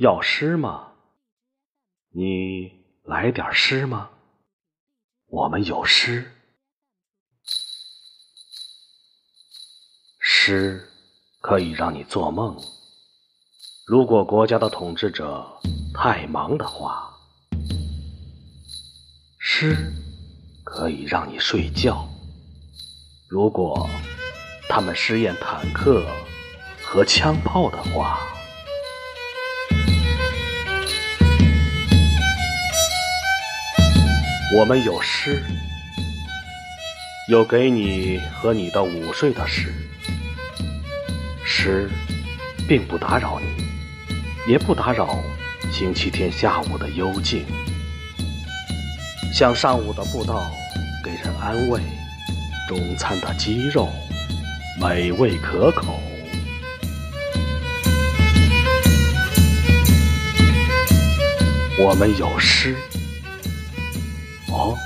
[0.00, 0.92] 要诗吗？
[2.08, 2.72] 你
[3.04, 4.08] 来点诗吗？
[5.26, 6.32] 我们有诗。
[10.18, 10.88] 诗
[11.42, 12.56] 可以让你做梦。
[13.86, 15.46] 如果国家的统治者
[15.92, 17.14] 太忙的话，
[19.38, 19.76] 诗
[20.64, 22.08] 可以让你睡觉。
[23.28, 23.86] 如果
[24.66, 26.02] 他们试验坦克
[26.82, 28.18] 和枪炮的话，
[34.52, 35.40] 我们有诗，
[37.28, 39.72] 有给你和你的午睡的诗。
[41.44, 41.88] 诗
[42.66, 43.46] 并不打扰你。
[44.48, 45.22] 也不打扰
[45.70, 47.44] 星期天下午的幽静，
[49.32, 50.50] 像上午的步道
[51.04, 51.80] 给人安慰，
[52.66, 53.88] 中餐的鸡肉
[54.80, 56.00] 美味可口。
[61.78, 62.74] 我们有诗。
[64.60, 64.76] 哦，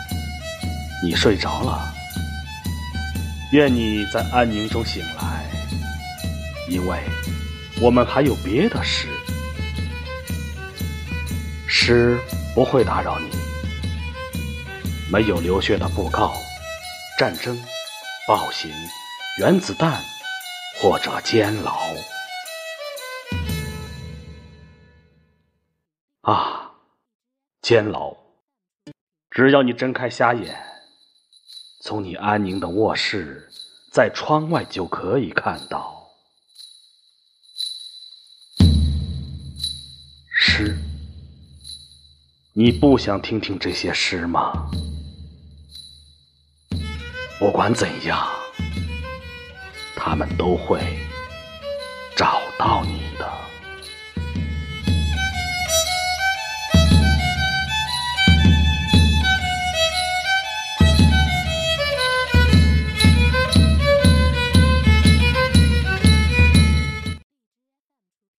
[1.02, 1.92] 你睡着了，
[3.50, 5.50] 愿你在安宁中醒来，
[6.70, 7.00] 因为
[7.82, 9.08] 我们还有别的诗。
[11.68, 12.20] 诗
[12.54, 13.28] 不会打扰你。
[15.10, 16.32] 没有流血的布告，
[17.18, 17.60] 战争、
[18.28, 18.70] 暴行、
[19.38, 20.00] 原子弹
[20.80, 21.80] 或者监牢。
[26.22, 26.70] 啊，
[27.60, 28.23] 监牢！
[29.34, 30.56] 只要你睁开瞎眼，
[31.82, 33.50] 从你安宁的卧室，
[33.90, 36.08] 在窗外就可以看到
[40.30, 40.78] 诗。
[42.52, 44.70] 你不想听听这些诗吗？
[47.40, 48.24] 不管怎样，
[49.96, 50.78] 他们都会。